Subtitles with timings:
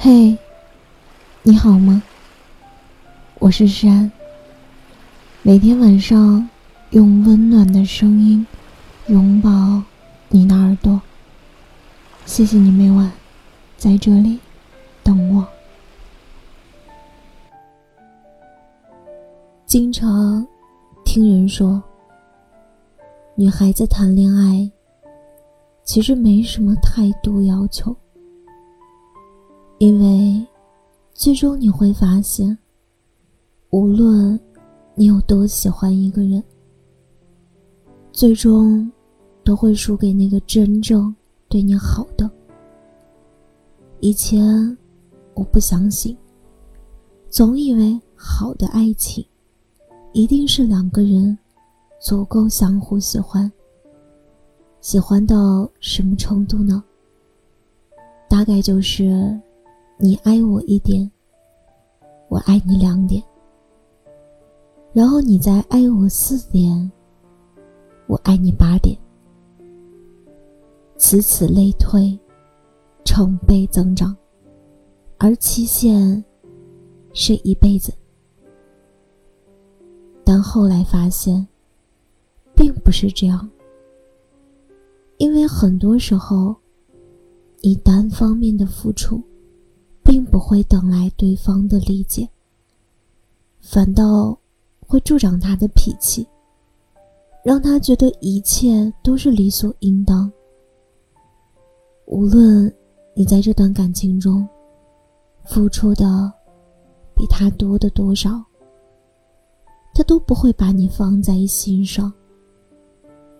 [0.00, 0.38] 嘿，
[1.42, 2.00] 你好吗？
[3.40, 4.08] 我是山。
[5.42, 6.48] 每天晚上
[6.90, 8.46] 用温暖的声音
[9.08, 9.82] 拥抱
[10.28, 11.02] 你的耳朵。
[12.26, 13.10] 谢谢你每晚
[13.76, 14.38] 在这里
[15.02, 15.44] 等我。
[19.66, 20.46] 经常
[21.04, 21.82] 听人说，
[23.34, 24.70] 女孩子谈恋爱
[25.82, 27.96] 其实没什么太多要求。
[29.78, 30.44] 因为，
[31.14, 32.58] 最终你会发现，
[33.70, 34.38] 无论
[34.96, 36.42] 你有多喜欢一个人，
[38.10, 38.90] 最终
[39.44, 41.14] 都会输给那个真正
[41.48, 42.28] 对你好的。
[44.00, 44.76] 以前
[45.34, 46.16] 我不相信，
[47.30, 49.24] 总以为好的爱情
[50.12, 51.38] 一定是两个人
[52.00, 53.50] 足够相互喜欢。
[54.80, 56.82] 喜欢到什么程度呢？
[58.28, 59.40] 大概就是。
[60.00, 61.10] 你爱我一点，
[62.28, 63.20] 我爱你两点，
[64.92, 66.88] 然后你再爱我四点，
[68.06, 68.96] 我爱你八点，
[70.96, 72.16] 此此类推，
[73.04, 74.16] 成倍增长，
[75.18, 76.24] 而期限
[77.12, 77.92] 是一辈子。
[80.22, 81.44] 但后来发现，
[82.54, 83.50] 并不是这样，
[85.16, 86.54] 因为很多时候，
[87.62, 89.20] 你单方面的付出。
[90.08, 92.26] 并不会等来对方的理解，
[93.60, 94.34] 反倒
[94.86, 96.26] 会助长他的脾气，
[97.44, 100.32] 让他觉得一切都是理所应当。
[102.06, 102.74] 无论
[103.12, 104.48] 你在这段感情中
[105.44, 106.32] 付出的
[107.14, 108.42] 比他多的多少，
[109.92, 112.10] 他都不会把你放在心上。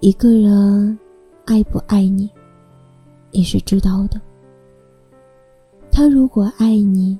[0.00, 0.98] 一个人
[1.46, 2.28] 爱不爱你，
[3.30, 4.20] 你是知道的。
[5.92, 7.18] 他如果爱你，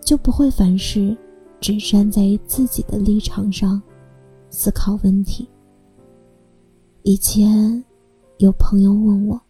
[0.00, 1.16] 就不会凡事
[1.60, 3.80] 只站在自己的立场上
[4.50, 5.48] 思考问题。
[7.02, 7.82] 以前
[8.38, 9.40] 有朋友问我：“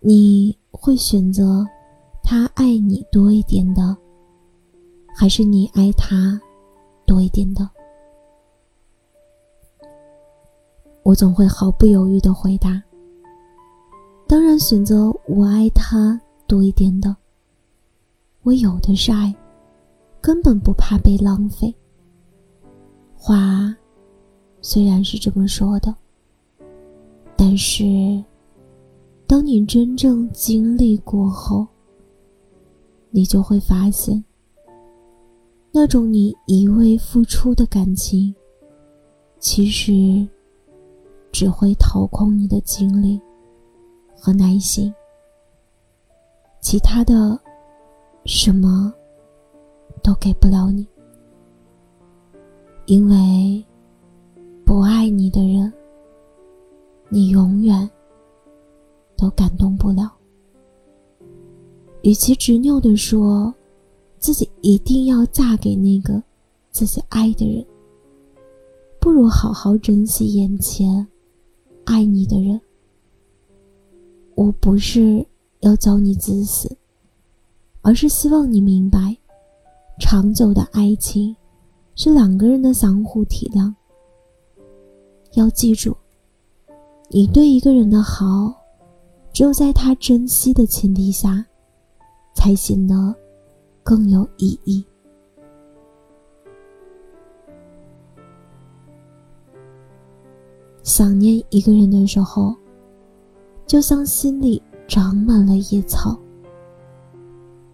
[0.00, 1.66] 你会选择
[2.22, 3.96] 他爱你多一点的，
[5.16, 6.40] 还是你爱他
[7.06, 7.68] 多一点的？”
[11.02, 12.82] 我总会毫不犹豫的回答
[14.28, 17.16] ：“当然选择我爱他。”多一点的，
[18.42, 19.34] 我有的是爱，
[20.20, 21.74] 根本不怕被浪费。
[23.16, 23.74] 话
[24.60, 25.94] 虽然是这么说的，
[27.36, 28.22] 但是
[29.26, 31.66] 当你真正经历过后，
[33.10, 34.22] 你就会发现，
[35.72, 38.34] 那种你一味付出的感情，
[39.38, 40.28] 其实
[41.32, 43.20] 只会掏空你的精力
[44.14, 44.94] 和耐心。
[46.64, 47.38] 其他的，
[48.24, 48.92] 什么
[50.02, 50.88] 都给不了你，
[52.86, 53.62] 因为
[54.64, 55.70] 不爱你的人，
[57.10, 57.88] 你永远
[59.14, 60.10] 都感动不了。
[62.00, 63.54] 与其执拗的说
[64.18, 66.20] 自己一定要嫁给那个
[66.70, 67.62] 自己爱的人，
[68.98, 71.06] 不如好好珍惜眼前
[71.84, 72.58] 爱你的人。
[74.34, 75.24] 我不是。
[75.64, 76.76] 要教你自私，
[77.80, 79.16] 而是希望你明白，
[79.98, 81.34] 长久的爱情
[81.96, 83.72] 是两个人的相互体谅。
[85.32, 85.96] 要记住，
[87.08, 88.54] 你对一个人的好，
[89.32, 91.42] 只有在他珍惜的前提下，
[92.34, 93.14] 才显得
[93.82, 94.84] 更有意义。
[100.82, 102.54] 想念一个人的时候，
[103.66, 104.62] 就像心里。
[104.94, 106.16] 长满了野草，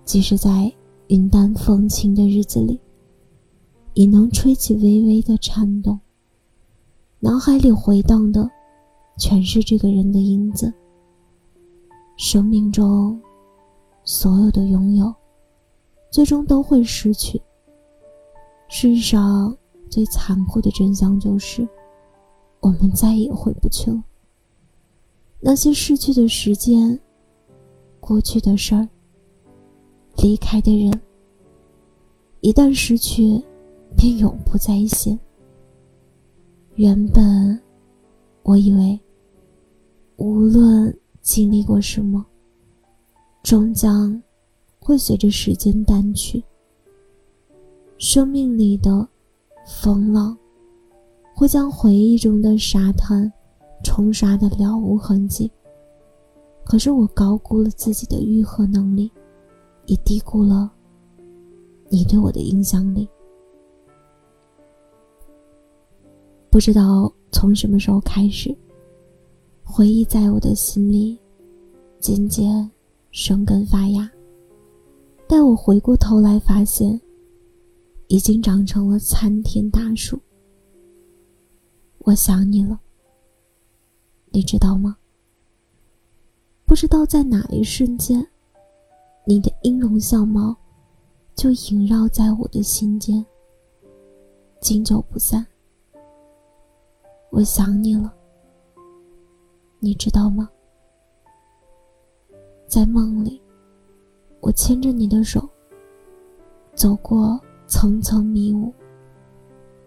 [0.06, 0.72] 即使在
[1.08, 2.81] 云淡风轻的日子里，
[3.92, 6.00] 也能吹起微微的颤动。
[7.19, 8.50] 脑海里回荡的，
[9.19, 10.72] 全是这个人的影子。
[12.16, 13.20] 生命中，
[14.02, 15.14] 所有的拥有，
[16.11, 17.38] 最终都会失去。
[18.66, 19.55] 世上
[19.90, 21.69] 最残酷的真相就是，
[22.61, 24.02] 我们再也回不去了。
[25.38, 26.99] 那些逝去的时间，
[28.00, 28.88] 过去的事儿，
[30.17, 31.00] 离开的人，
[32.41, 33.41] 一旦失去，
[33.97, 35.19] 便永不再现。
[36.75, 37.61] 原本，
[38.43, 38.99] 我以为，
[40.17, 42.25] 无论经历过什么，
[43.43, 44.20] 终将
[44.81, 46.43] 会随着时间淡去。
[47.99, 49.06] 生命里的
[49.67, 50.37] 风浪，
[51.35, 53.31] 会将回忆中的沙滩。
[53.82, 55.50] 冲刷的了无痕迹。
[56.70, 59.11] 可是我高估了自己的愈合能力，
[59.87, 60.70] 也低估了
[61.88, 63.08] 你对我的影响力。
[66.49, 68.56] 不知道从什么时候开始，
[69.64, 71.19] 回忆在我的心里
[71.99, 72.70] 渐渐
[73.11, 74.08] 生根发芽。
[75.26, 77.00] 待我回过头来，发现
[78.06, 80.16] 已经长成了参天大树。
[82.05, 82.78] 我想你了，
[84.31, 84.96] 你知道吗？
[86.70, 88.25] 不知道在哪一瞬间，
[89.25, 90.55] 你的音容笑貌
[91.34, 93.26] 就萦绕在我的心间，
[94.61, 95.44] 经久不散。
[97.31, 98.14] 我想你了，
[99.81, 100.49] 你知道吗？
[102.69, 103.43] 在梦里，
[104.38, 105.49] 我牵着你的手，
[106.76, 108.73] 走过层层迷雾，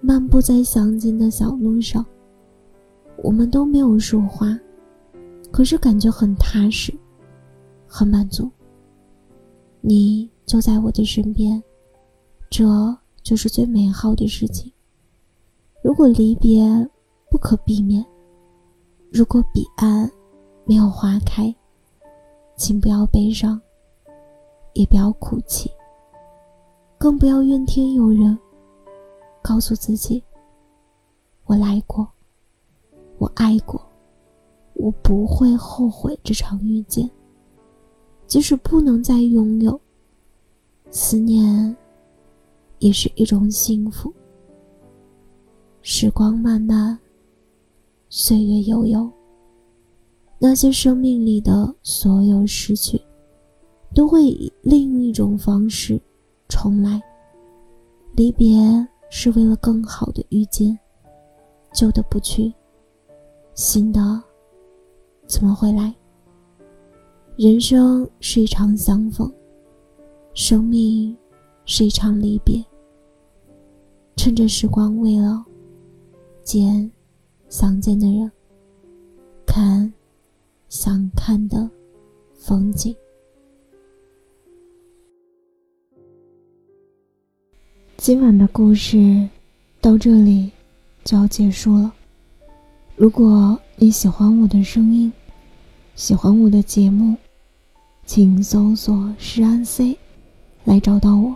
[0.01, 2.05] 漫步在乡间的小路上。
[3.23, 4.59] 我们都没有说话。
[5.53, 6.91] 可是感觉很踏实，
[7.87, 8.49] 很满足。
[9.81, 11.61] 你就在我的身边，
[12.49, 12.65] 这
[13.21, 14.73] 就是最美好的事情。
[15.83, 16.65] 如果离别
[17.29, 18.03] 不可避免，
[19.11, 20.09] 如果彼岸
[20.65, 21.53] 没有花开，
[22.55, 23.61] 请不要悲伤，
[24.73, 25.69] 也不要哭泣，
[26.97, 28.35] 更不要怨天尤人。
[29.43, 30.23] 告诉自己：
[31.45, 32.07] 我来过，
[33.19, 33.79] 我爱过。
[34.75, 37.09] 我不会后悔这场遇见，
[38.27, 39.79] 即使不能再拥有。
[40.89, 41.75] 思念，
[42.79, 44.13] 也是一种幸福。
[45.81, 46.97] 时光漫漫，
[48.09, 49.09] 岁月悠悠，
[50.39, 53.01] 那些生命里的所有失去，
[53.93, 55.99] 都会以另一种方式
[56.47, 57.01] 重来。
[58.15, 58.55] 离别
[59.09, 60.77] 是为了更好的遇见，
[61.73, 62.53] 旧的不去，
[63.55, 64.23] 新的。
[65.33, 65.91] 怎么会来？
[67.37, 69.33] 人生是一场相逢，
[70.35, 71.17] 生命
[71.65, 72.63] 是一场离别。
[74.15, 75.43] 趁着时光未老，
[76.43, 76.89] 见
[77.49, 78.31] 想见的人，
[79.43, 79.91] 看
[80.69, 81.67] 想看的
[82.35, 82.95] 风景。
[87.97, 89.27] 今晚的故事
[89.81, 90.51] 到这里
[91.03, 91.91] 就要结束了。
[92.95, 95.11] 如果你喜欢我的声音，
[95.95, 97.15] 喜欢我的节目，
[98.03, 99.95] 请搜索“诗安 C”
[100.65, 101.35] 来找到我，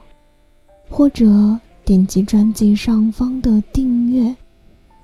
[0.90, 1.26] 或者
[1.86, 4.36] 点击专辑上方的订阅，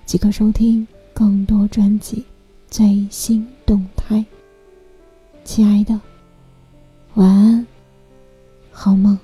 [0.05, 2.25] 即可收听更多专辑
[2.67, 4.25] 最新动态。
[5.43, 6.01] 亲爱的，
[7.13, 7.67] 晚安，
[8.71, 9.17] 好梦。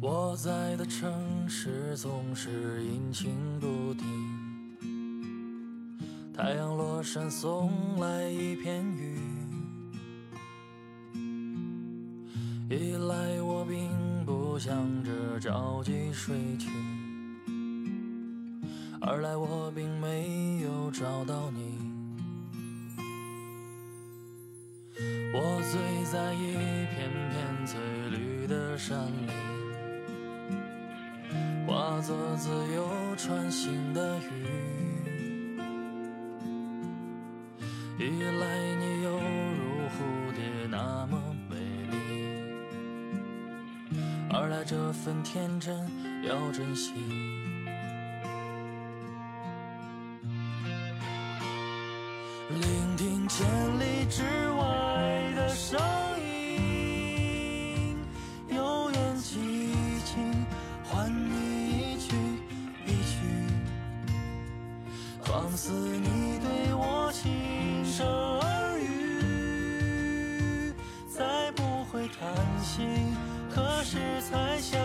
[0.00, 1.12] 我在的城
[1.48, 4.06] 市总是阴晴不定，
[6.38, 9.18] 太阳落山送来一片云。
[12.70, 13.90] 一来我并
[14.24, 16.68] 不想着着急睡去，
[19.00, 21.76] 二来我并没有找到你。
[25.34, 26.52] 我醉在一
[26.94, 27.80] 片片翠
[28.10, 28.96] 绿的山
[29.26, 29.28] 林。
[31.66, 34.22] 化作自由穿行的鱼，
[46.28, 46.92] 要珍惜。
[52.50, 53.46] 聆听千
[53.80, 55.80] 里之外的声
[56.20, 57.96] 音，
[58.48, 59.38] 悠远激
[60.04, 60.46] 情
[60.84, 62.14] 唤你一句
[62.84, 63.16] 一句。
[65.24, 70.74] 放肆你对我轻声耳语，
[71.08, 72.28] 再不会叹
[72.62, 72.82] 息，
[73.50, 74.78] 何时才相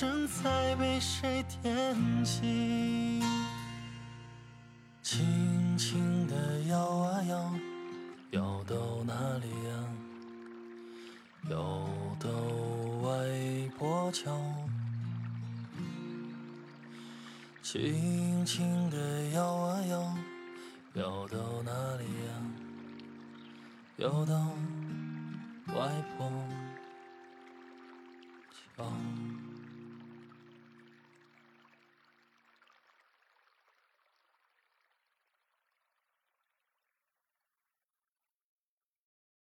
[0.00, 3.22] 正在被谁惦记？
[5.02, 7.54] 轻轻地摇啊摇，
[8.30, 9.84] 摇到哪里呀？
[11.50, 11.86] 摇
[12.18, 12.30] 到
[13.02, 13.12] 外
[13.76, 14.34] 婆桥。
[17.60, 20.16] 轻轻地摇啊摇，
[20.94, 22.32] 摇到哪里呀？
[23.98, 24.34] 摇到
[25.74, 26.32] 外婆
[28.78, 28.90] 桥。